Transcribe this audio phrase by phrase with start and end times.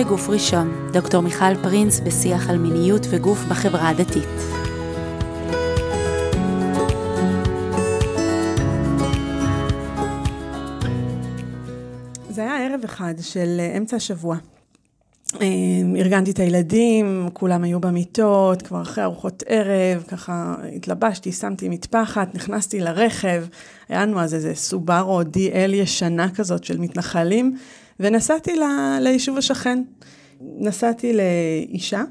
[0.00, 4.28] בגוף ראשון, דוקטור מיכל פרינס בשיח על מיניות וגוף בחברה הדתית.
[12.30, 14.36] זה היה ערב אחד של אה, אמצע השבוע.
[15.40, 15.46] אה,
[15.96, 22.80] ארגנתי את הילדים, כולם היו במיטות, כבר אחרי ארוחות ערב, ככה התלבשתי, שמתי מטפחת, נכנסתי
[22.80, 23.44] לרכב,
[23.88, 27.56] היה לנו אז איזה סובארו DL ישנה כזאת של מתנחלים,
[28.00, 28.62] ונסעתי ל,
[29.00, 29.82] ליישוב השכן.
[30.40, 32.02] נסעתי לאישה,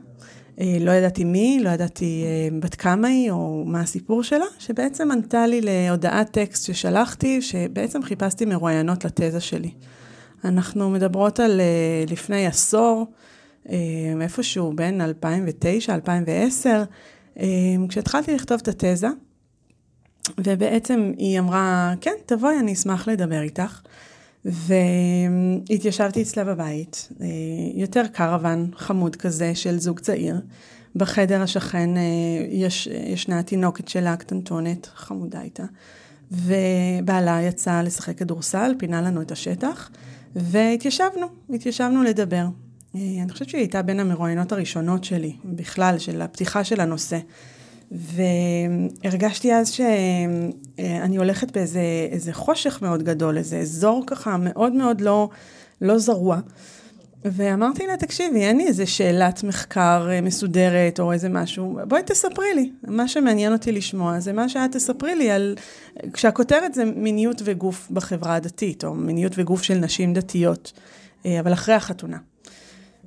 [0.59, 2.23] אה, לא ידעתי מי, לא ידעתי
[2.59, 8.45] בת כמה היא או מה הסיפור שלה, שבעצם ענתה לי להודעת טקסט ששלחתי, שבעצם חיפשתי
[8.45, 9.71] מרואיינות לתזה שלי.
[10.43, 13.07] אנחנו מדברות על אה, לפני עשור,
[13.69, 13.75] אה,
[14.21, 16.67] איפשהו בין 2009-2010,
[17.39, 17.45] אה,
[17.89, 19.07] כשהתחלתי לכתוב את התזה,
[20.37, 23.81] ובעצם היא אמרה, כן, תבואי, אני אשמח לדבר איתך.
[24.45, 27.09] והתיישבתי אצלה בבית,
[27.73, 30.41] יותר קרוון חמוד כזה של זוג צעיר.
[30.95, 31.89] בחדר השכן
[32.49, 35.63] יש, ישנה תינוקת שלה, קטנטונת, חמודה איתה.
[36.31, 39.89] ובעלה יצא לשחק כדורסל, פינה לנו את השטח.
[40.35, 42.45] והתיישבנו, התיישבנו לדבר.
[42.95, 47.19] אה, אני חושבת שהיא הייתה בין המרואיינות הראשונות שלי, בכלל, של הפתיחה של הנושא.
[47.91, 55.29] והרגשתי אז שאני הולכת באיזה חושך מאוד גדול, איזה אזור ככה מאוד מאוד לא,
[55.81, 56.39] לא זרוע.
[57.25, 62.53] ואמרתי לה, תקשיבי, אין לי איזה שאלת מחקר אה, מסודרת או איזה משהו, בואי תספרי
[62.55, 62.71] לי.
[62.87, 65.55] מה שמעניין אותי לשמוע זה מה שאת תספרי לי על...
[66.13, 70.73] כשהכותרת זה מיניות וגוף בחברה הדתית, או מיניות וגוף של נשים דתיות,
[71.25, 72.17] אה, אבל אחרי החתונה.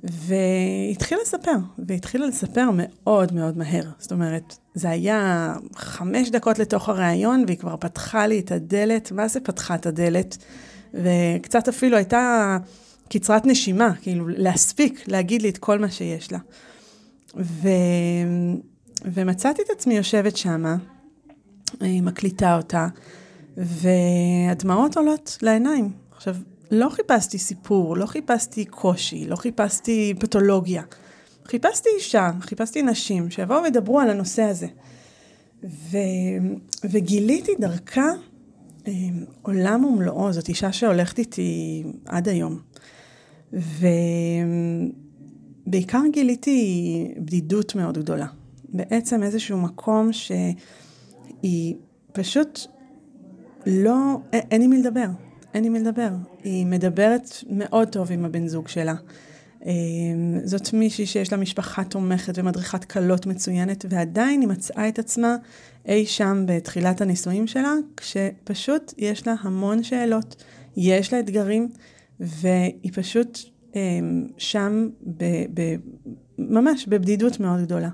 [0.03, 1.55] והתחילה לספר,
[1.87, 3.83] והתחילה לספר מאוד מאוד מהר.
[3.99, 9.27] זאת אומרת, זה היה חמש דקות לתוך הראיון, והיא כבר פתחה לי את הדלת, מה
[9.27, 10.37] זה פתחה את הדלת?
[10.93, 12.57] וקצת אפילו הייתה...
[13.09, 16.39] קצרת נשימה, כאילו להספיק להגיד לי את כל מה שיש לה.
[17.35, 17.67] ו...
[19.05, 20.75] ומצאתי את עצמי יושבת שמה,
[21.81, 22.87] מקליטה אותה,
[23.57, 25.91] והדמעות עולות לעיניים.
[26.11, 26.35] עכשיו,
[26.73, 30.83] לא חיפשתי סיפור, לא חיפשתי קושי, לא חיפשתי פתולוגיה.
[31.45, 34.67] חיפשתי אישה, חיפשתי נשים שיבואו וידברו על הנושא הזה.
[35.63, 35.97] ו...
[36.83, 38.09] וגיליתי דרכה
[38.87, 38.91] אה,
[39.41, 42.59] עולם ומלואו, זאת אישה שהולכת איתי עד היום.
[45.67, 48.27] ובעיקר גיליתי בדידות מאוד גדולה.
[48.69, 51.75] בעצם איזשהו מקום שהיא
[52.11, 52.59] פשוט
[53.65, 55.07] לא, אין עם מי לדבר,
[55.53, 56.09] אין עם מי לדבר.
[56.43, 58.95] היא מדברת מאוד טוב עם הבן זוג שלה.
[59.65, 65.35] אמ, זאת מישהי שיש לה משפחה תומכת ומדריכת כלות מצוינת, ועדיין היא מצאה את עצמה
[65.85, 70.43] אי שם בתחילת הנישואים שלה, כשפשוט יש לה המון שאלות,
[70.77, 71.69] יש לה אתגרים,
[72.19, 73.39] והיא פשוט
[73.75, 75.75] אמ, שם ב, ב,
[76.37, 77.89] ממש בבדידות מאוד גדולה.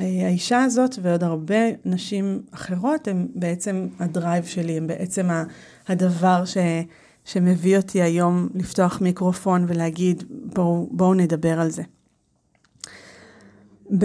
[0.00, 5.28] אה, האישה הזאת ועוד הרבה נשים אחרות הם בעצם הדרייב שלי, הם בעצם
[5.88, 6.56] הדבר ש,
[7.24, 11.82] שמביא אותי היום לפתוח מיקרופון ולהגיד בואו בוא נדבר על זה.
[13.98, 14.04] ב...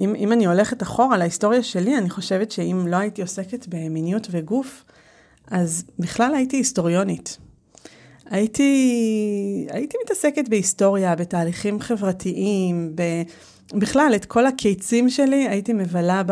[0.00, 4.84] אם, אם אני הולכת אחורה להיסטוריה שלי, אני חושבת שאם לא הייתי עוסקת במיניות וגוף,
[5.50, 7.38] אז בכלל הייתי היסטוריונית.
[8.30, 13.02] הייתי, הייתי מתעסקת בהיסטוריה, בתהליכים חברתיים, ב...
[13.74, 16.22] בכלל, את כל הקיצים שלי הייתי מבלה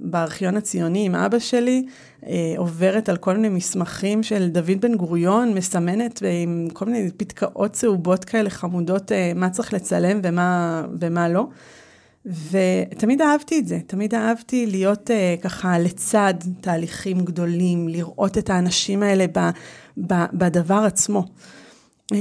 [0.00, 1.86] בארכיון הציוני עם אבא שלי,
[2.26, 7.72] אה, עוברת על כל מיני מסמכים של דוד בן גוריון, מסמנת עם כל מיני פתקאות
[7.72, 11.46] צהובות כאלה חמודות, אה, מה צריך לצלם ומה, ומה לא.
[12.50, 19.02] ותמיד אהבתי את זה, תמיד אהבתי להיות uh, ככה לצד תהליכים גדולים, לראות את האנשים
[19.02, 19.50] האלה ב,
[20.06, 21.24] ב, בדבר עצמו.
[22.12, 22.16] Um,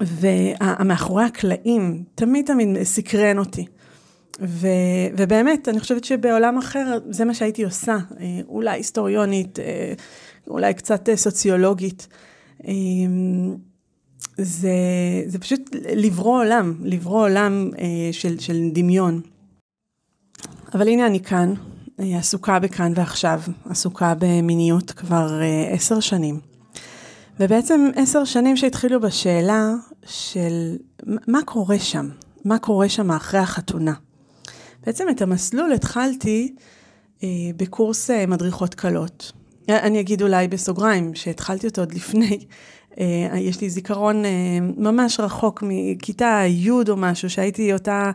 [0.00, 3.66] ומאחורי הקלעים, תמיד תמיד סקרן אותי.
[4.40, 4.68] ו,
[5.16, 9.92] ובאמת, אני חושבת שבעולם אחר זה מה שהייתי עושה, אה, אולי היסטוריונית, אה,
[10.48, 12.08] אולי קצת סוציולוגית.
[14.38, 14.72] זה,
[15.26, 19.20] זה פשוט לברוא עולם, לברוא עולם אה, של, של דמיון.
[20.74, 21.54] אבל הנה אני כאן,
[22.00, 23.40] אה, עסוקה בכאן ועכשיו,
[23.70, 26.40] עסוקה במיניות כבר אה, עשר שנים.
[27.40, 29.74] ובעצם עשר שנים שהתחילו בשאלה
[30.08, 30.76] של
[31.06, 32.08] מה קורה שם,
[32.44, 33.94] מה קורה שם אחרי החתונה.
[34.86, 36.54] בעצם את המסלול התחלתי
[37.22, 39.32] אה, בקורס אה, מדריכות קלות.
[39.68, 42.46] אני אגיד אולי בסוגריים, שהתחלתי אותו עוד לפני
[43.00, 44.30] אה, יש לי זיכרון אה,
[44.76, 48.10] ממש רחוק מכיתה י' או משהו, שהייתי אותה,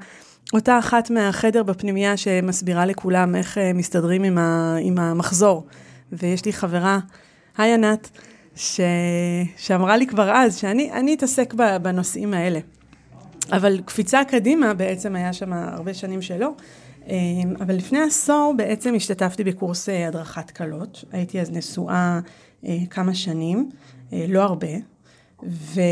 [0.53, 5.65] אותה אחת מהחדר בפנימייה שמסבירה לכולם איך אה, מסתדרים עם, ה, עם המחזור.
[6.11, 6.99] ויש לי חברה,
[7.57, 8.09] היי ענת,
[8.55, 8.81] ש...
[9.57, 12.59] שאמרה לי כבר אז, שאני אתעסק בנושאים האלה.
[13.51, 16.51] אבל קפיצה קדימה, בעצם היה שם הרבה שנים שלא.
[17.07, 21.03] אמ, אבל לפני עשור בעצם השתתפתי בקורס אה, הדרכת כלות.
[21.11, 22.19] הייתי אז נשואה
[22.65, 23.69] אה, כמה שנים,
[24.13, 24.67] אה, לא הרבה,
[25.43, 25.83] וזה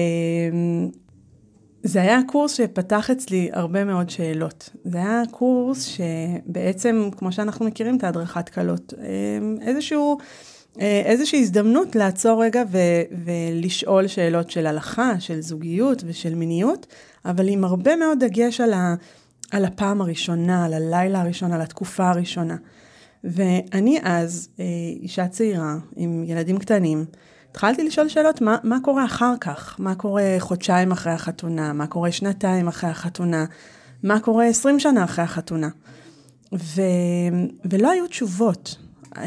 [2.02, 4.70] היה קורס שפתח אצלי הרבה מאוד שאלות.
[4.84, 10.18] זה היה קורס שבעצם, כמו שאנחנו מכירים את ההדרכת כלות, אמ, איזשהו...
[10.80, 12.78] איזושהי הזדמנות לעצור רגע ו-
[13.26, 16.88] ולשאול שאלות של הלכה, של זוגיות ושל מיניות,
[17.26, 18.96] אבל עם הרבה מאוד דגש על, ה-
[19.52, 22.56] על הפעם הראשונה, על הלילה הראשון, על התקופה הראשונה.
[23.24, 24.66] ואני אז, אה,
[25.02, 27.06] אישה צעירה עם ילדים קטנים,
[27.52, 29.76] התחלתי לשאול שאלות, מה, מה קורה אחר כך?
[29.80, 31.74] מה קורה חודשיים אחרי החתונה?
[31.74, 33.46] מה קורה שנתיים אחרי החתונה?
[34.04, 35.70] מה קורה עשרים שנה אחרי החתונה?
[36.54, 36.82] ו,
[37.66, 38.78] ולא היו תשובות.
[39.18, 39.24] אה,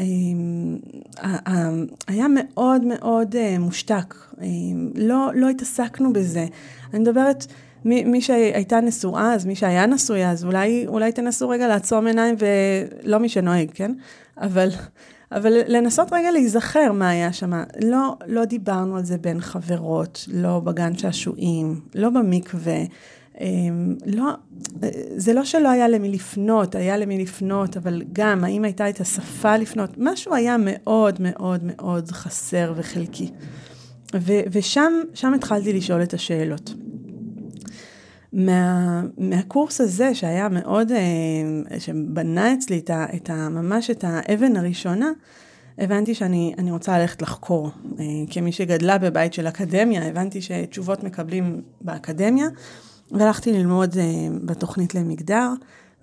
[2.07, 4.15] היה מאוד מאוד אה, מושתק,
[4.95, 6.45] לא, לא התעסקנו בזה.
[6.93, 7.45] אני מדברת
[7.85, 12.35] מי, מי שהייתה נשואה, אז מי שהיה נשוי, אז אולי, אולי תנסו רגע לעצום עיניים
[12.39, 13.91] ולא מי שנוהג, כן?
[14.37, 14.69] אבל,
[15.31, 17.53] אבל לנסות רגע להיזכר מה היה שם.
[17.81, 22.83] לא, לא דיברנו על זה בין חברות, לא בגן שעשועים, לא במקווה.
[23.41, 24.31] אמ, לא,
[25.17, 29.57] זה לא שלא היה למי לפנות, היה למי לפנות, אבל גם, האם הייתה את השפה
[29.57, 29.89] לפנות?
[29.97, 33.31] משהו היה מאוד מאוד מאוד חסר וחלקי.
[34.15, 36.73] ו, ושם התחלתי לשאול את השאלות.
[38.33, 44.55] מה, מהקורס הזה, שהיה מאוד, אה, שבנה אצלי את ה, את ה, ממש את האבן
[44.55, 45.11] הראשונה,
[45.77, 47.71] הבנתי שאני רוצה ללכת לחקור.
[47.99, 52.47] אה, כמי שגדלה בבית של אקדמיה, הבנתי שתשובות מקבלים באקדמיה,
[53.11, 54.03] והלכתי ללמוד אה,
[54.45, 55.49] בתוכנית למגדר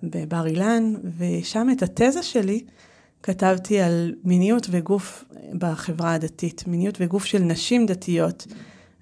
[0.03, 2.63] בבר אילן, ושם את התזה שלי
[3.23, 5.23] כתבתי על מיניות וגוף
[5.57, 8.47] בחברה הדתית, מיניות וגוף של נשים דתיות.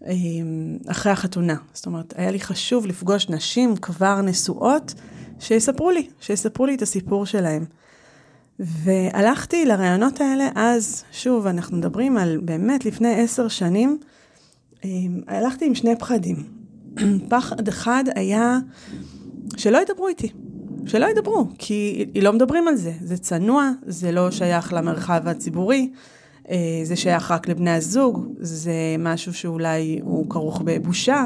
[0.08, 1.56] אמ, אחרי החתונה.
[1.74, 4.94] זאת אומרת, היה לי חשוב לפגוש נשים כבר נשואות,
[5.40, 7.66] שיספרו לי, שיספרו לי את הסיפור שלהם.
[8.60, 14.00] והלכתי לרעיונות האלה אז, שוב, אנחנו מדברים על באמת לפני עשר שנים,
[15.28, 16.61] הלכתי עם שני פחדים.
[17.30, 18.60] פחד אחד היה
[19.58, 20.30] שלא ידברו איתי,
[20.86, 25.90] שלא ידברו, כי לא מדברים על זה, זה צנוע, זה לא שייך למרחב הציבורי.
[26.50, 31.26] אה, זה שייך רק לבני הזוג, זה משהו שאולי הוא כרוך בבושה.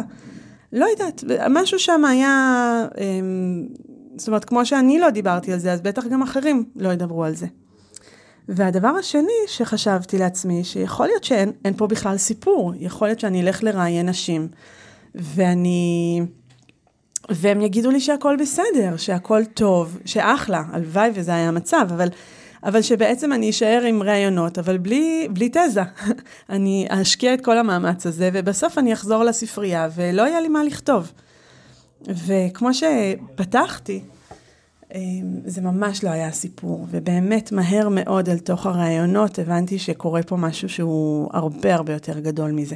[0.73, 3.67] לא יודעת, משהו שם היה, אמ,
[4.17, 7.35] זאת אומרת, כמו שאני לא דיברתי על זה, אז בטח גם אחרים לא ידברו על
[7.35, 7.47] זה.
[8.49, 14.09] והדבר השני שחשבתי לעצמי, שיכול להיות שאין פה בכלל סיפור, יכול להיות שאני אלך לראיין
[14.09, 14.47] נשים,
[15.15, 16.21] ואני...
[17.29, 22.07] והם יגידו לי שהכל בסדר, שהכל טוב, שאחלה, הלוואי וזה היה המצב, אבל
[22.65, 25.81] אבל שבעצם אני אשאר עם ראיונות, אבל בלי, בלי תזה.
[26.49, 31.11] אני אשקיע את כל המאמץ הזה, ובסוף אני אחזור לספרייה, ולא יהיה לי מה לכתוב.
[32.07, 34.01] וכמו שפתחתי,
[34.95, 34.99] אמ,
[35.45, 40.69] זה ממש לא היה סיפור, ובאמת מהר מאוד אל תוך הראיונות הבנתי שקורה פה משהו
[40.69, 42.75] שהוא הרבה הרבה יותר גדול מזה.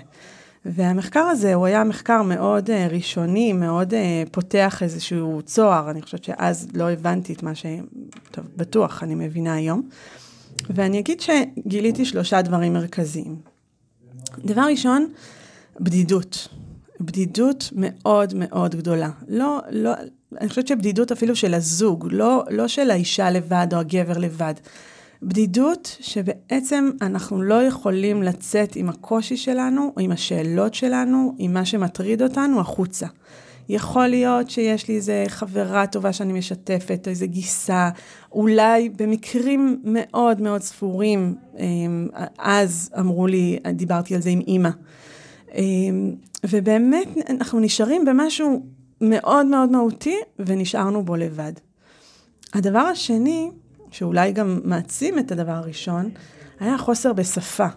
[0.65, 6.23] והמחקר הזה הוא היה מחקר מאוד uh, ראשוני, מאוד uh, פותח איזשהו צוהר, אני חושבת
[6.23, 7.65] שאז לא הבנתי את מה ש...
[8.31, 9.89] טוב, בטוח, אני מבינה היום.
[10.69, 13.35] ואני אגיד שגיליתי שלושה דברים מרכזיים.
[14.45, 15.07] דבר ראשון,
[15.79, 16.47] בדידות.
[17.01, 19.09] בדידות מאוד מאוד גדולה.
[19.27, 19.91] לא, לא,
[20.41, 24.53] אני חושבת שבדידות אפילו של הזוג, לא, לא של האישה לבד או הגבר לבד.
[25.23, 31.65] בדידות שבעצם אנחנו לא יכולים לצאת עם הקושי שלנו, או עם השאלות שלנו, עם מה
[31.65, 33.07] שמטריד אותנו, החוצה.
[33.69, 37.89] יכול להיות שיש לי איזה חברה טובה שאני משתפת, או איזה גיסה,
[38.31, 42.07] אולי במקרים מאוד מאוד ספורים, אמ,
[42.37, 44.69] אז אמרו לי, דיברתי על זה עם אימא.
[45.55, 46.15] אמ,
[46.49, 48.65] ובאמת אנחנו נשארים במשהו
[49.01, 51.53] מאוד מאוד מהותי, ונשארנו בו לבד.
[52.53, 53.49] הדבר השני,
[53.91, 56.09] שאולי גם מעצים את הדבר הראשון,
[56.59, 57.67] היה חוסר בשפה.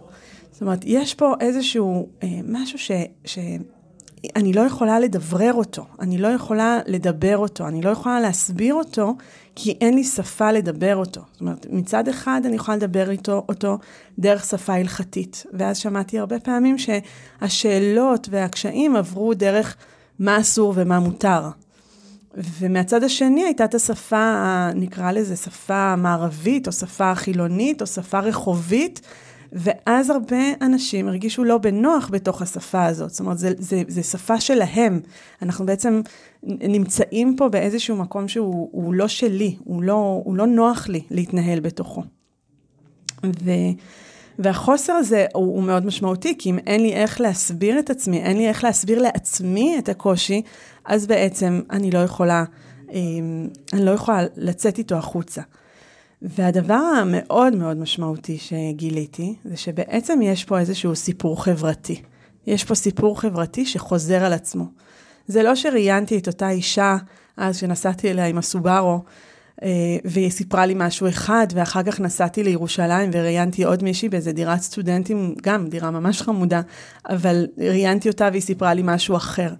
[0.52, 2.90] זאת אומרת, יש פה איזשהו אה, משהו ש,
[3.24, 9.14] שאני לא יכולה לדברר אותו, אני לא יכולה לדבר אותו, אני לא יכולה להסביר אותו,
[9.56, 11.20] כי אין לי שפה לדבר אותו.
[11.32, 13.78] זאת אומרת, מצד אחד אני יכולה לדבר איתו, אותו
[14.18, 19.76] דרך שפה הלכתית, ואז שמעתי הרבה פעמים שהשאלות והקשיים עברו דרך
[20.18, 21.48] מה אסור ומה מותר.
[22.36, 29.00] ומהצד השני הייתה את השפה, נקרא לזה שפה מערבית, או שפה חילונית, או שפה רחובית,
[29.52, 33.10] ואז הרבה אנשים הרגישו לא בנוח בתוך השפה הזאת.
[33.10, 33.38] זאת אומרת,
[33.88, 35.00] זה שפה שלהם.
[35.42, 36.00] אנחנו בעצם
[36.42, 42.02] נמצאים פה באיזשהו מקום שהוא לא שלי, הוא לא, הוא לא נוח לי להתנהל בתוכו.
[43.24, 43.50] ו...
[44.42, 48.36] והחוסר הזה הוא, הוא מאוד משמעותי, כי אם אין לי איך להסביר את עצמי, אין
[48.36, 50.42] לי איך להסביר לעצמי את הקושי,
[50.84, 52.44] אז בעצם אני לא יכולה,
[52.92, 55.42] אמ, אני לא יכולה לצאת איתו החוצה.
[56.22, 62.02] והדבר המאוד מאוד משמעותי שגיליתי, זה שבעצם יש פה איזשהו סיפור חברתי.
[62.46, 64.64] יש פה סיפור חברתי שחוזר על עצמו.
[65.26, 66.96] זה לא שראיינתי את אותה אישה
[67.36, 69.00] אז שנסעתי אליה עם הסובארו,
[70.04, 75.34] והיא סיפרה לי משהו אחד, ואחר כך נסעתי לירושלים וראיינתי עוד מישהי באיזה דירת סטודנטים,
[75.42, 76.60] גם דירה ממש חמודה,
[77.08, 79.50] אבל ראיינתי אותה והיא סיפרה לי משהו אחר.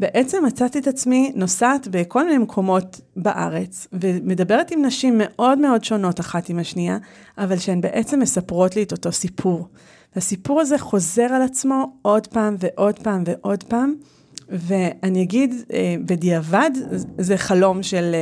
[0.00, 6.20] בעצם מצאתי את עצמי נוסעת בכל מיני מקומות בארץ, ומדברת עם נשים מאוד מאוד שונות
[6.20, 6.98] אחת עם השנייה,
[7.38, 9.68] אבל שהן בעצם מספרות לי את אותו סיפור.
[10.14, 13.94] והסיפור הזה חוזר על עצמו עוד פעם ועוד פעם ועוד פעם,
[14.48, 16.70] ואני אגיד, אה, בדיעבד,
[17.18, 18.14] זה חלום של...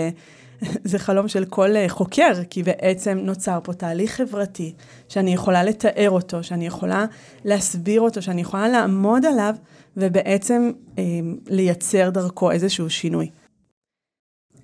[0.84, 4.74] זה חלום של כל אה, חוקר, כי בעצם נוצר פה תהליך חברתי
[5.08, 7.06] שאני יכולה לתאר אותו, שאני יכולה
[7.44, 9.54] להסביר אותו, שאני יכולה לעמוד עליו
[9.96, 11.02] ובעצם אה,
[11.46, 13.30] לייצר דרכו איזשהו שינוי.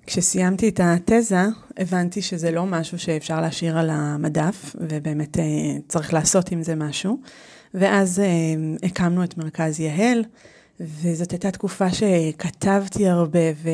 [0.07, 1.45] כשסיימתי את התזה,
[1.77, 5.43] הבנתי שזה לא משהו שאפשר להשאיר על המדף, ובאמת אה,
[5.87, 7.19] צריך לעשות עם זה משהו.
[7.73, 8.25] ואז אה,
[8.83, 10.23] הקמנו את מרכז יהל,
[10.79, 13.69] וזאת הייתה תקופה שכתבתי הרבה, ו-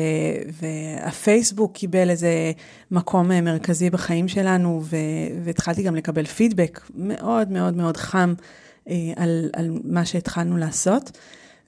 [0.62, 2.52] והפייסבוק קיבל איזה
[2.90, 4.96] מקום אה, מרכזי בחיים שלנו, ו-
[5.44, 8.34] והתחלתי גם לקבל פידבק מאוד מאוד מאוד חם
[8.88, 11.18] אה, על, על מה שהתחלנו לעשות.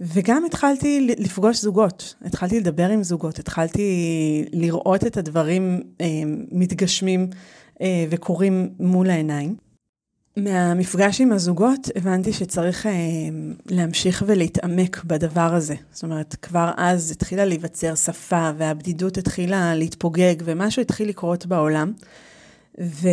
[0.00, 6.06] וגם התחלתי לפגוש זוגות, התחלתי לדבר עם זוגות, התחלתי לראות את הדברים אה,
[6.52, 7.30] מתגשמים
[8.10, 9.65] וקורים מול העיניים.
[10.36, 12.92] מהמפגש עם הזוגות הבנתי שצריך אה,
[13.66, 15.74] להמשיך ולהתעמק בדבר הזה.
[15.92, 21.92] זאת אומרת, כבר אז התחילה להיווצר שפה והבדידות התחילה להתפוגג ומשהו התחיל לקרות בעולם.
[22.80, 23.08] ו,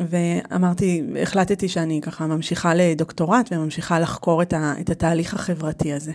[0.00, 6.12] ואמרתי, החלטתי שאני ככה ממשיכה לדוקטורט וממשיכה לחקור את, ה, את התהליך החברתי הזה.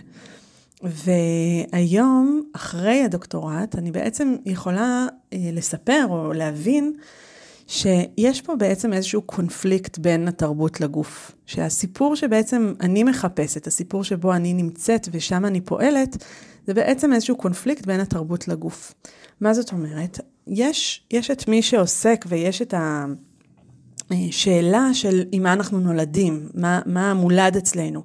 [0.82, 6.92] והיום, אחרי הדוקטורט, אני בעצם יכולה אה, לספר או להבין
[7.72, 11.32] שיש פה בעצם איזשהו קונפליקט בין התרבות לגוף.
[11.46, 16.24] שהסיפור שבעצם אני מחפשת, הסיפור שבו אני נמצאת ושם אני פועלת,
[16.66, 18.94] זה בעצם איזשהו קונפליקט בין התרבות לגוף.
[19.40, 20.20] מה זאת אומרת?
[20.46, 22.74] יש, יש את מי שעוסק ויש את
[24.10, 28.02] השאלה של עם מה אנחנו נולדים, מה, מה מולד אצלנו.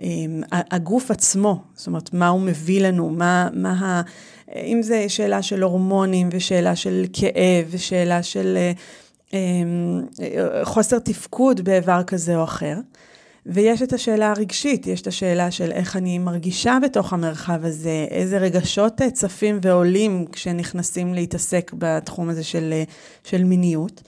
[0.00, 4.02] אמ, הגוף עצמו, זאת אומרת, מה הוא מביא לנו, מה, מה ה...
[4.54, 8.72] אם זה שאלה של הורמונים ושאלה של כאב ושאלה של אה,
[9.34, 12.76] אה, חוסר תפקוד באיבר כזה או אחר.
[13.46, 18.38] ויש את השאלה הרגשית, יש את השאלה של איך אני מרגישה בתוך המרחב הזה, איזה
[18.38, 22.82] רגשות אה, צפים ועולים כשנכנסים להתעסק בתחום הזה של,
[23.24, 24.02] של מיניות.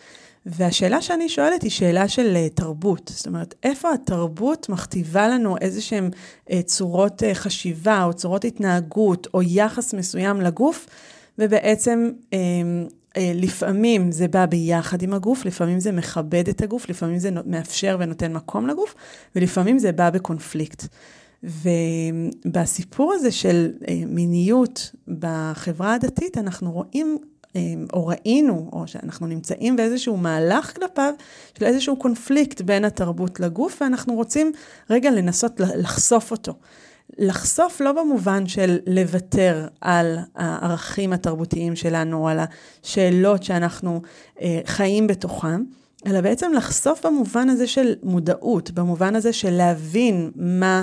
[0.48, 3.10] והשאלה שאני שואלת היא שאלה של אה, תרבות.
[3.14, 6.10] זאת אומרת, איפה התרבות מכתיבה לנו איזה שהן
[6.64, 10.86] צורות חשיבה או צורות התנהגות או יחס מסוים לגוף,
[11.38, 12.10] ובעצם
[13.18, 17.96] אה, לפעמים זה בא ביחד עם הגוף, לפעמים זה מכבד את הגוף, לפעמים זה מאפשר
[18.00, 18.94] ונותן מקום לגוף,
[19.36, 20.84] ולפעמים זה בא בקונפליקט.
[21.42, 27.37] ובסיפור הזה של אה, מיניות בחברה הדתית, אנחנו רואים, אה,
[27.92, 31.14] או ראינו, או שאנחנו נמצאים באיזשהו מהלך כלפיו,
[31.58, 34.52] של איזשהו קונפליקט בין התרבות לגוף, ואנחנו רוצים
[34.90, 36.52] רגע לנסות לחשוף אותו.
[37.18, 42.38] לחשוף לא במובן של לוותר על הערכים התרבותיים שלנו, על
[42.84, 44.02] השאלות שאנחנו
[44.42, 45.62] אה, חיים בתוכם,
[46.06, 50.82] אלא בעצם לחשוף במובן הזה של מודעות, במובן הזה של להבין מה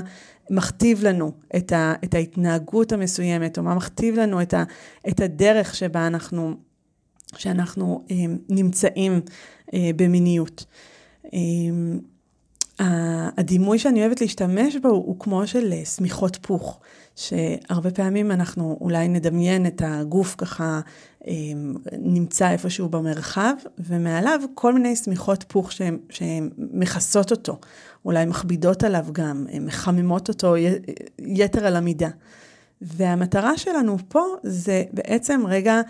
[0.49, 4.63] מכתיב לנו את, ה, את ההתנהגות המסוימת, או מה מכתיב לנו את, ה,
[5.09, 6.53] את הדרך שבה אנחנו,
[7.35, 8.15] שאנחנו אה,
[8.49, 9.21] נמצאים
[9.73, 10.65] אה, במיניות.
[12.79, 16.79] אה, הדימוי שאני אוהבת להשתמש בו הוא כמו של אה, שמיכות פוך,
[17.15, 20.81] שהרבה פעמים אנחנו אולי נדמיין את הגוף ככה
[21.27, 21.33] אה,
[21.97, 25.71] נמצא איפשהו במרחב, ומעליו כל מיני שמיכות פוך
[26.09, 27.59] שהן מכסות אותו,
[28.05, 30.55] אולי מכבידות עליו גם, מחממות אותו
[31.19, 32.09] יתר על המידה.
[32.81, 35.81] והמטרה שלנו פה זה בעצם רגע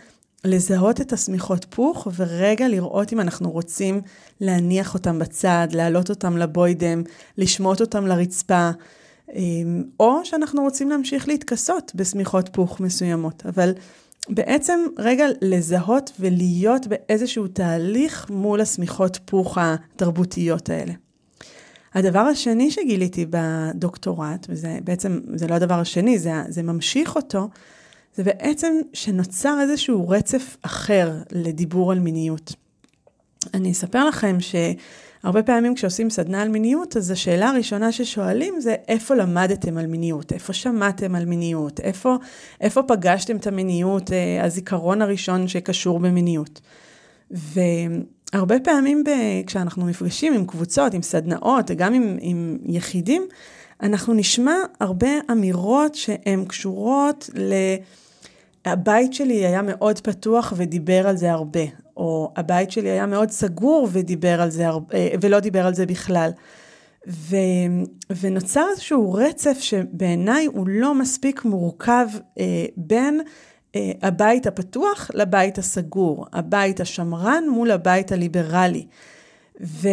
[0.44, 4.02] לזהות את השמיכות פוך ורגע לראות אם אנחנו רוצים
[4.42, 7.04] להניח אותם בצד, להעלות אותם לבוידם,
[7.38, 8.70] לשמוט אותם לרצפה,
[9.36, 13.44] אמ, או שאנחנו רוצים להמשיך להתכסות בשמיכות פוך מסוימות.
[13.46, 13.74] אבל
[14.30, 20.94] בעצם רגע לזהות ולהיות באיזשהו תהליך מול השמיכות פוך התרבותיות האלה.
[21.96, 27.50] הדבר השני שגיליתי בדוקטורט, וזה בעצם, זה לא הדבר השני, זה, זה ממשיך אותו,
[28.16, 32.54] זה בעצם שנוצר איזשהו רצף אחר לדיבור על מיניות.
[33.54, 34.38] אני אספר לכם
[35.24, 40.34] הרבה פעמים כשעושים סדנה על מיניות, אז השאלה הראשונה ששואלים זה איפה למדתם על מיניות,
[40.34, 42.18] איפה שמעתם על מיניות, איפה,
[42.62, 46.62] איפה פגשתם את המיניות, אה, הזיכרון הראשון שקשור במיניות.
[48.36, 49.10] והרבה פעמים ב,
[49.48, 53.28] כשאנחנו נפגשים עם קבוצות, עם סדנאות, גם עם, עם יחידים,
[53.82, 57.54] אנחנו נשמע הרבה אמירות שהן קשורות ל...
[58.66, 61.60] הבית שלי היה מאוד פתוח ודיבר על זה הרבה,
[61.98, 65.86] או הבית שלי היה מאוד סגור ודיבר על זה הרבה, אה, ולא דיבר על זה
[65.86, 66.30] בכלל.
[67.08, 67.36] ו,
[68.22, 72.08] ונוצר איזשהו רצף שבעיניי הוא לא מספיק מורכב
[72.40, 73.22] אה, בין
[74.02, 78.86] הבית הפתוח לבית הסגור, הבית השמרן מול הבית הליברלי.
[79.62, 79.90] ו,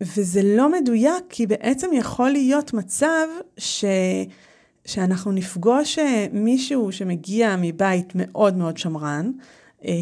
[0.00, 3.26] וזה לא מדויק, כי בעצם יכול להיות מצב
[3.58, 3.84] ש...
[4.84, 9.30] שאנחנו נפגוש אה, מישהו שמגיע מבית מאוד מאוד שמרן,
[9.84, 9.92] אה,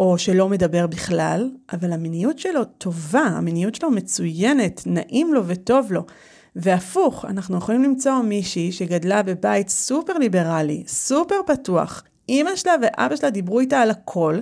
[0.00, 6.06] או שלא מדבר בכלל, אבל המיניות שלו טובה, המיניות שלו מצוינת, נעים לו וטוב לו.
[6.56, 13.30] והפוך, אנחנו יכולים למצוא מישהי שגדלה בבית סופר ליברלי, סופר פתוח, אימא שלה ואבא שלה
[13.30, 14.40] דיברו איתה על הכל,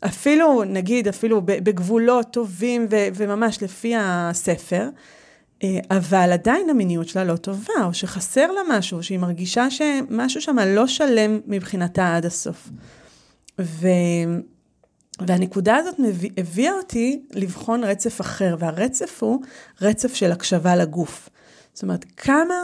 [0.00, 4.88] אפילו, נגיד, אפילו בגבולות טובים ו- וממש לפי הספר,
[5.62, 10.56] אה, אבל עדיין המיניות שלה לא טובה, או שחסר לה משהו, שהיא מרגישה שמשהו שם
[10.58, 12.68] לא שלם מבחינתה עד הסוף.
[13.60, 13.88] ו...
[15.20, 19.42] והנקודה הזאת מביא, הביאה אותי לבחון רצף אחר, והרצף הוא
[19.80, 21.28] רצף של הקשבה לגוף.
[21.74, 22.54] זאת אומרת, כמה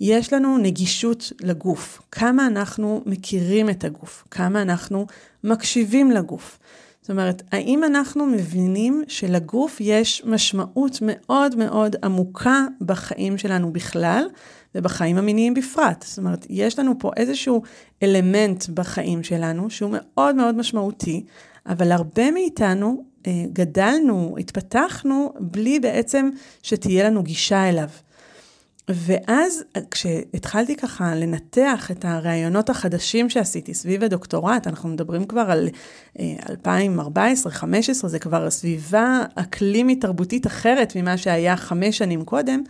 [0.00, 5.06] יש לנו נגישות לגוף, כמה אנחנו מכירים את הגוף, כמה אנחנו
[5.44, 6.58] מקשיבים לגוף.
[7.06, 14.24] זאת אומרת, האם אנחנו מבינים שלגוף יש משמעות מאוד מאוד עמוקה בחיים שלנו בכלל,
[14.74, 16.04] ובחיים המיניים בפרט.
[16.08, 17.62] זאת אומרת, יש לנו פה איזשהו
[18.02, 21.24] אלמנט בחיים שלנו שהוא מאוד מאוד משמעותי,
[21.66, 26.30] אבל הרבה מאיתנו אה, גדלנו, התפתחנו, בלי בעצם
[26.62, 27.88] שתהיה לנו גישה אליו.
[28.90, 35.68] ואז כשהתחלתי ככה לנתח את הראיונות החדשים שעשיתי סביב הדוקטורט, אנחנו מדברים כבר על
[36.16, 42.62] 2014-2015, אה, זה כבר סביבה אקלימית תרבותית אחרת ממה שהיה חמש שנים קודם,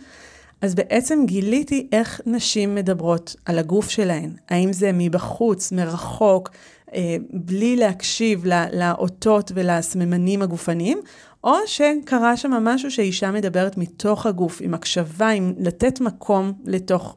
[0.61, 6.49] אז בעצם גיליתי איך נשים מדברות על הגוף שלהן, האם זה מבחוץ, מרחוק,
[6.93, 10.99] אה, בלי להקשיב לאותות ולסממנים הגופניים,
[11.43, 17.15] או שקרה שם משהו שאישה מדברת מתוך הגוף, עם הקשבה, עם לתת מקום לתוך,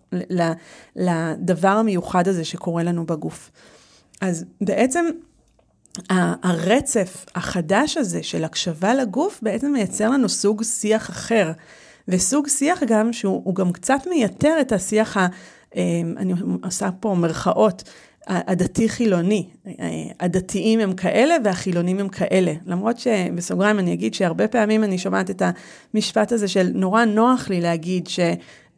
[0.96, 3.50] לדבר המיוחד הזה שקורה לנו בגוף.
[4.20, 5.04] אז בעצם
[6.42, 11.52] הרצף החדש הזה של הקשבה לגוף בעצם מייצר לנו סוג שיח אחר.
[12.08, 15.26] וסוג שיח גם שהוא גם קצת מייתר את השיח ה...
[15.76, 15.82] אה,
[16.16, 17.82] אני עושה פה מרכאות,
[18.26, 19.48] הדתי-חילוני.
[20.20, 22.52] הדתיים הם כאלה והחילונים הם כאלה.
[22.66, 25.42] למרות שבסוגריים אני אגיד שהרבה פעמים אני שומעת את
[25.94, 28.20] המשפט הזה של נורא נוח לי להגיד ש...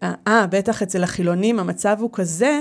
[0.02, 2.60] אה, בטח אצל החילונים המצב הוא כזה,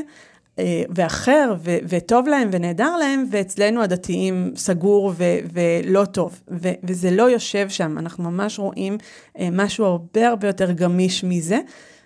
[0.59, 6.41] אה, ואחר, ו- וטוב להם ונהדר להם, ואצלנו הדתיים סגור ו- ולא טוב.
[6.51, 8.97] ו- וזה לא יושב שם, אנחנו ממש רואים
[9.39, 11.59] אה, משהו הרבה הרבה יותר גמיש מזה.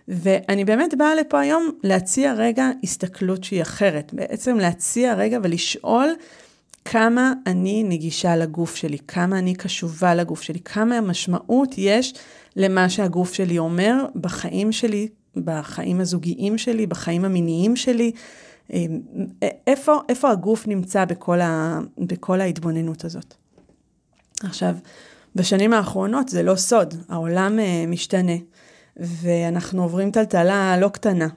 [0.07, 4.13] ואני באמת באה לפה היום להציע רגע הסתכלות שהיא אחרת.
[4.13, 6.09] בעצם להציע רגע ולשאול
[6.85, 12.13] כמה אני נגישה לגוף שלי, כמה אני קשובה לגוף שלי, כמה משמעות יש
[12.55, 18.11] למה שהגוף שלי אומר בחיים שלי, בחיים הזוגיים שלי, בחיים המיניים שלי.
[19.67, 23.33] איפה, איפה הגוף נמצא בכל, ה, בכל ההתבוננות הזאת.
[24.43, 24.75] עכשיו,
[25.35, 28.35] בשנים האחרונות זה לא סוד, העולם uh, משתנה.
[28.97, 31.27] ואנחנו עוברים טלטלה לא קטנה.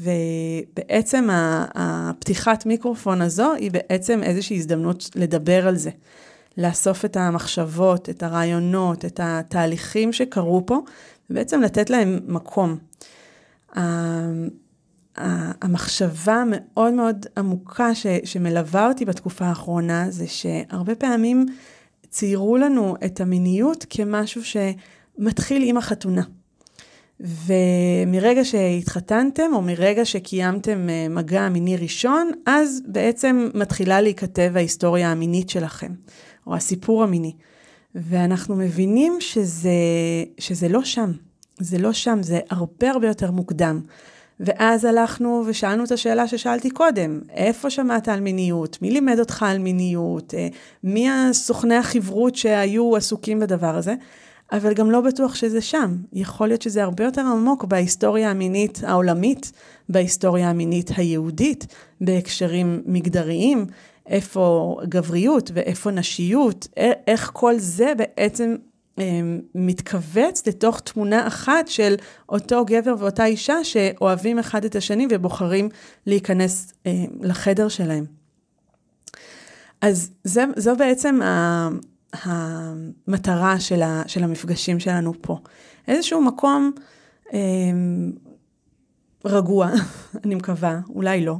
[0.00, 1.28] ובעצם
[1.74, 5.90] הפתיחת מיקרופון הזו היא בעצם איזושהי הזדמנות לדבר על זה.
[6.58, 10.78] לאסוף את המחשבות, את הרעיונות, את התהליכים שקרו פה,
[11.30, 12.76] ובעצם לתת להם מקום.
[15.62, 21.46] המחשבה המאוד מאוד עמוקה ש, שמלווה אותי בתקופה האחרונה, זה שהרבה פעמים
[22.08, 26.22] ציירו לנו את המיניות כמשהו שמתחיל עם החתונה.
[27.20, 35.50] ומרגע שהתחתנתם, או מרגע שקיימתם אה, מגע מיני ראשון, אז בעצם מתחילה להיכתב ההיסטוריה המינית
[35.50, 35.92] שלכם,
[36.46, 37.32] או הסיפור המיני.
[37.94, 39.70] ואנחנו מבינים שזה,
[40.38, 41.12] שזה לא שם,
[41.58, 43.80] זה לא שם, זה הרבה הרבה יותר מוקדם.
[44.40, 48.82] ואז הלכנו ושאלנו את השאלה ששאלתי קודם, איפה שמעת על מיניות?
[48.82, 50.34] מי לימד אותך על מיניות?
[50.34, 50.48] אה,
[50.84, 53.94] מי הסוכני החברות שהיו עסוקים בדבר הזה?
[54.52, 55.96] אבל גם לא בטוח שזה שם.
[56.12, 59.52] יכול להיות שזה הרבה יותר עמוק בהיסטוריה המינית העולמית,
[59.88, 61.66] בהיסטוריה המינית היהודית,
[62.00, 63.66] בהקשרים מגדריים,
[64.06, 66.68] איפה גבריות ואיפה נשיות,
[67.06, 68.54] איך כל זה בעצם
[69.54, 71.94] מתכווץ לתוך תמונה אחת של
[72.28, 75.68] אותו גבר ואותה אישה שאוהבים אחד את השני ובוחרים
[76.06, 78.04] להיכנס אה, לחדר שלהם.
[79.80, 81.20] אז זה, זו בעצם
[82.12, 85.38] המטרה של, ה, של המפגשים שלנו פה.
[85.88, 86.70] איזשהו מקום
[87.32, 87.38] אה,
[89.24, 89.70] רגוע,
[90.24, 91.36] אני מקווה, אולי לא,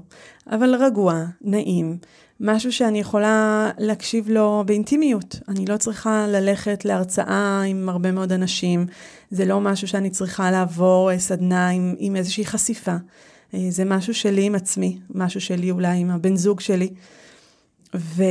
[0.50, 1.98] אבל רגוע, נעים,
[2.40, 5.36] משהו שאני יכולה להקשיב לו באינטימיות.
[5.48, 8.86] אני לא צריכה ללכת להרצאה עם הרבה מאוד אנשים,
[9.30, 12.96] זה לא משהו שאני צריכה לעבור אה, סדנה עם, עם איזושהי חשיפה.
[13.54, 16.90] אה, זה משהו שלי עם עצמי, משהו שלי אולי עם הבן זוג שלי,
[17.94, 18.22] ו...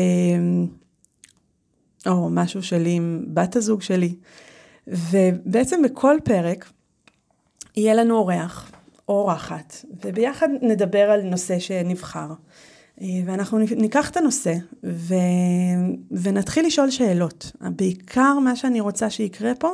[2.07, 4.15] או משהו שלי עם בת הזוג שלי.
[4.87, 6.69] ובעצם בכל פרק
[7.77, 8.71] יהיה לנו אורח
[9.07, 12.27] או אורחת, וביחד נדבר על נושא שנבחר.
[13.25, 15.13] ואנחנו ניקח את הנושא ו...
[16.11, 17.51] ונתחיל לשאול שאלות.
[17.61, 19.71] בעיקר מה שאני רוצה שיקרה פה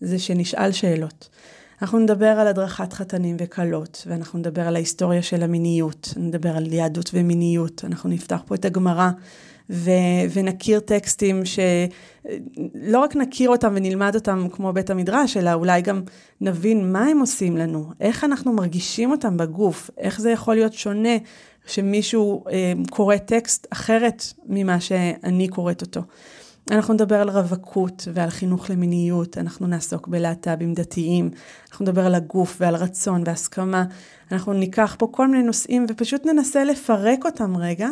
[0.00, 1.28] זה שנשאל שאלות.
[1.82, 7.10] אנחנו נדבר על הדרכת חתנים וכלות, ואנחנו נדבר על ההיסטוריה של המיניות, נדבר על יהדות
[7.14, 9.10] ומיניות, אנחנו נפתח פה את הגמרא
[9.70, 9.90] ו...
[10.32, 16.02] ונכיר טקסטים שלא רק נכיר אותם ונלמד אותם כמו בית המדרש, אלא אולי גם
[16.40, 21.16] נבין מה הם עושים לנו, איך אנחנו מרגישים אותם בגוף, איך זה יכול להיות שונה
[21.66, 26.00] שמישהו אה, קורא טקסט אחרת ממה שאני קוראת אותו.
[26.70, 31.30] אנחנו נדבר על רווקות ועל חינוך למיניות, אנחנו נעסוק בלהט"בים דתיים,
[31.70, 33.84] אנחנו נדבר על הגוף ועל רצון והסכמה,
[34.32, 37.88] אנחנו ניקח פה כל מיני נושאים ופשוט ננסה לפרק אותם רגע,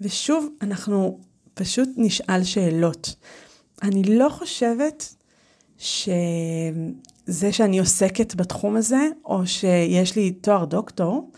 [0.00, 1.18] ושוב, אנחנו
[1.54, 3.14] פשוט נשאל שאלות.
[3.82, 5.14] אני לא חושבת
[5.78, 11.30] שזה שאני עוסקת בתחום הזה, או שיש לי תואר דוקטור,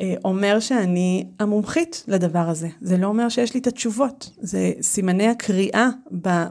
[0.00, 2.68] אה, אומר שאני המומחית לדבר הזה.
[2.80, 4.30] זה לא אומר שיש לי את התשובות.
[4.40, 5.88] זה סימני הקריאה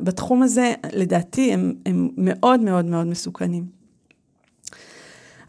[0.01, 3.65] בתחום הזה, לדעתי, הם, הם מאוד מאוד מאוד מסוכנים.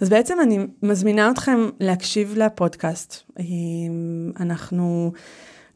[0.01, 3.17] אז בעצם אני מזמינה אתכם להקשיב לפודקאסט.
[3.39, 3.45] אה,
[4.41, 5.13] אנחנו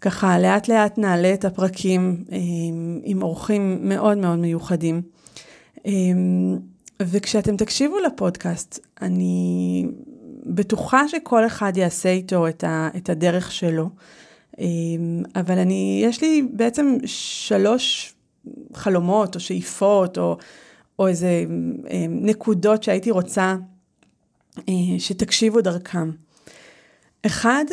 [0.01, 2.39] ככה לאט לאט נעלה את הפרקים אה,
[3.03, 5.03] עם אורחים מאוד מאוד מיוחדים.
[7.03, 9.87] וכשאתם תקשיבו לפודקאסט, אני
[10.47, 13.91] בטוחה שכל אחד יעשה איתו את, ה, את הדרך שלו,
[14.59, 18.15] אמ, אבל אני, יש לי בעצם שלוש
[18.75, 20.37] חלומות או שאיפות או,
[20.99, 21.45] או איזה
[21.91, 23.57] אמ, נקודות שהייתי רוצה
[24.69, 26.11] אה, שתקשיבו דרכם.
[27.27, 27.65] אחד,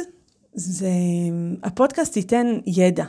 [0.59, 0.89] זה,
[1.63, 3.05] הפודקאסט ייתן ידע,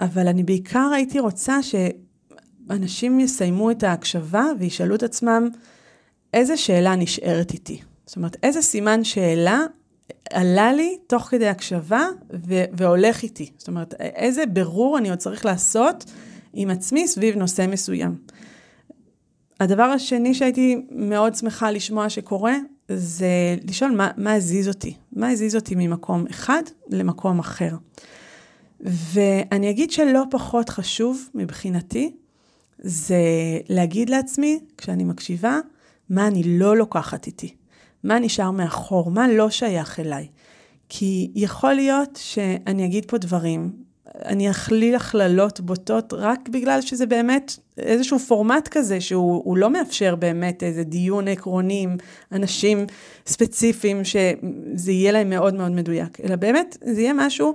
[0.00, 5.48] אבל אני בעיקר הייתי רוצה שאנשים יסיימו את ההקשבה וישאלו את עצמם,
[6.34, 7.80] איזה שאלה נשארת איתי?
[8.06, 9.60] זאת אומרת, איזה סימן שאלה
[10.30, 12.08] עלה לי תוך כדי הקשבה
[12.46, 13.50] ו- והולך איתי.
[13.58, 16.04] זאת אומרת, איזה בירור אני עוד צריך לעשות
[16.52, 18.16] עם עצמי סביב נושא מסוים.
[19.60, 22.54] הדבר השני שהייתי מאוד שמחה לשמוע שקורה,
[22.96, 24.94] זה לשאול מה, מה הזיז אותי.
[25.12, 27.76] מה הזיז אותי ממקום אחד למקום אחר.
[28.80, 32.16] ואני אגיד שלא פחות חשוב מבחינתי,
[32.78, 33.16] זה
[33.68, 35.58] להגיד לעצמי, כשאני מקשיבה,
[36.10, 37.54] מה אני לא לוקחת איתי.
[38.04, 40.28] מה נשאר מאחור, מה לא שייך אליי.
[40.88, 43.72] כי יכול להיות שאני אגיד פה דברים,
[44.24, 50.62] אני אכליל הכללות בוטות רק בגלל שזה באמת איזשהו פורמט כזה שהוא לא מאפשר באמת
[50.62, 51.96] איזה דיון עקרוני עם
[52.32, 52.86] אנשים
[53.26, 57.54] ספציפיים שזה יהיה להם מאוד מאוד מדויק, אלא באמת זה יהיה משהו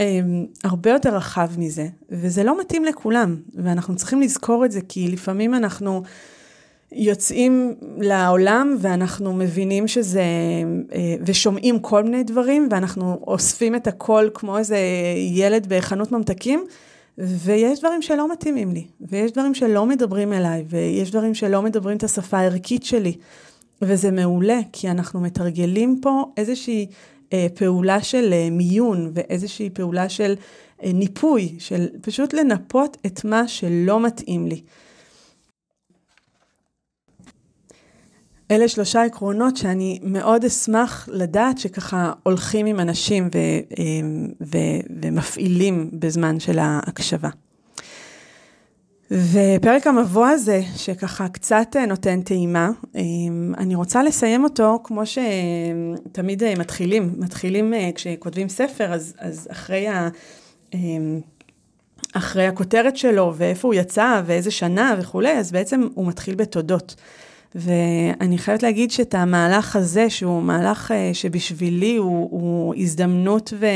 [0.00, 0.20] אה,
[0.64, 5.54] הרבה יותר רחב מזה, וזה לא מתאים לכולם, ואנחנו צריכים לזכור את זה כי לפעמים
[5.54, 6.02] אנחנו...
[6.92, 10.22] יוצאים לעולם ואנחנו מבינים שזה,
[10.92, 14.78] אה, ושומעים כל מיני דברים, ואנחנו אוספים את הכל כמו איזה
[15.32, 16.64] ילד בחנות ממתקים,
[17.18, 22.04] ויש דברים שלא מתאימים לי, ויש דברים שלא מדברים אליי, ויש דברים שלא מדברים את
[22.04, 23.12] השפה הערכית שלי,
[23.82, 26.86] וזה מעולה, כי אנחנו מתרגלים פה איזושהי
[27.32, 30.34] אה, פעולה של אה, מיון, ואיזושהי פעולה של
[30.82, 34.60] ניפוי, של פשוט לנפות את מה שלא מתאים לי.
[38.50, 43.38] אלה שלושה עקרונות שאני מאוד אשמח לדעת שככה הולכים עם אנשים ו,
[44.40, 44.58] ו,
[45.02, 47.28] ומפעילים בזמן של ההקשבה.
[49.10, 52.70] ופרק המבוא הזה, שככה קצת נותן טעימה,
[53.58, 57.14] אני רוצה לסיים אותו כמו שתמיד מתחילים.
[57.18, 60.08] מתחילים כשכותבים ספר, אז, אז אחרי, ה,
[62.12, 66.94] אחרי הכותרת שלו, ואיפה הוא יצא, ואיזה שנה וכולי, אז בעצם הוא מתחיל בתודות.
[67.54, 73.66] ואני חייבת להגיד שאת המהלך הזה, שהוא מהלך אה, שבשבילי הוא, הוא הזדמנות ו,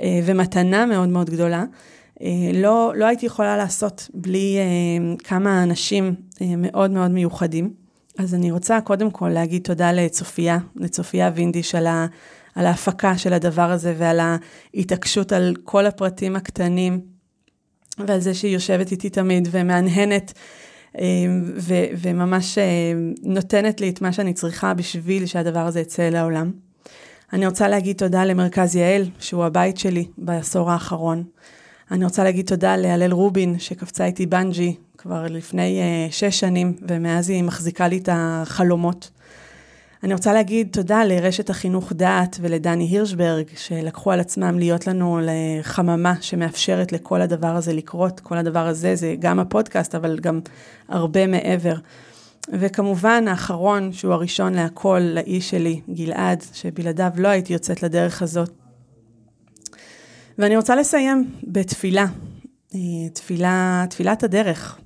[0.00, 1.64] אה, ומתנה מאוד מאוד גדולה,
[2.54, 4.58] לא, לא הייתי יכולה לעשות בלי
[5.24, 7.70] כמה אנשים מאוד מאוד מיוחדים.
[8.18, 12.06] אז אני רוצה קודם כל להגיד תודה לצופיה, לצופיה וינדיש על, ה,
[12.54, 14.20] על ההפקה של הדבר הזה ועל
[14.74, 17.00] ההתעקשות על כל הפרטים הקטנים
[17.98, 20.32] ועל זה שהיא יושבת איתי תמיד ומהנהנת
[21.56, 22.58] ו- וממש
[23.22, 26.50] נותנת לי את מה שאני צריכה בשביל שהדבר הזה יצא לעולם.
[27.32, 31.24] אני רוצה להגיד תודה למרכז יעל, שהוא הבית שלי בעשור האחרון.
[31.90, 37.30] אני רוצה להגיד תודה להלל רובין, שקפצה איתי בנג'י כבר לפני uh, שש שנים, ומאז
[37.30, 39.10] היא מחזיקה לי את החלומות.
[40.04, 46.14] אני רוצה להגיד תודה לרשת החינוך דעת ולדני הירשברג, שלקחו על עצמם להיות לנו לחממה
[46.20, 48.20] שמאפשרת לכל הדבר הזה לקרות.
[48.20, 50.40] כל הדבר הזה זה גם הפודקאסט, אבל גם
[50.88, 51.74] הרבה מעבר.
[52.48, 58.50] וכמובן, האחרון, שהוא הראשון להכל, לאיש שלי, גלעד, שבלעדיו לא הייתי יוצאת לדרך הזאת.
[60.38, 62.06] ואני רוצה לסיים בתפילה,
[62.74, 62.80] אה,
[63.12, 64.78] תפילה, תפילת הדרך.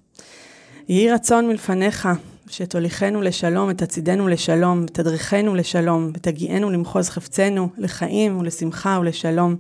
[0.89, 2.09] יהי רצון מלפניך,
[2.51, 9.57] שתוליכנו לשלום, ותצעידנו לשלום, ותדריכנו לשלום, ותגיענו למחוז חפצנו, לחיים ולשמחה ולשלום,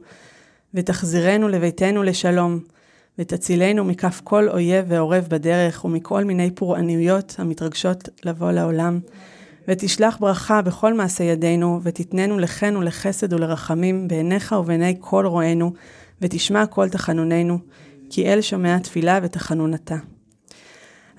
[0.74, 2.58] ותחזירנו לביתנו לשלום,
[3.18, 9.00] ותצילנו מכף כל אויב ועורב בדרך, ומכל מיני פורענויות המתרגשות לבוא לעולם.
[9.68, 15.72] ותשלח ברכה בכל מעשה ידינו, ותתננו לחן ולחסד ולרחמים בעיניך ובעיני כל רואינו,
[16.20, 17.58] ותשמע כל תחנוננו,
[18.10, 19.96] כי אל שומע תפילה ותחנון אתה.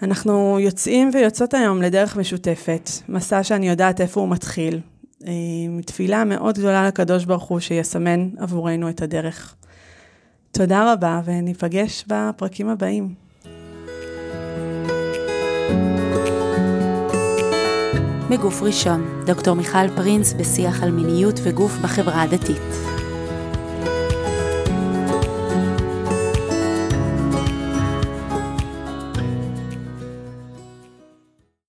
[0.02, 4.80] אנחנו יוצאים ויוצאות היום לדרך משותפת, מסע שאני יודעת איפה הוא מתחיל,
[5.28, 5.32] אה,
[5.86, 9.56] תפילה מאוד גדולה לקדוש ברוך הוא שיסמן עבורנו את הדרך.
[10.52, 13.14] תודה רבה וניפגש בפרקים הבאים.
[18.30, 22.68] מגוף ראשון, דוקטור מיכל פרינס בשיח על מיניות וגוף בחברה הדתית.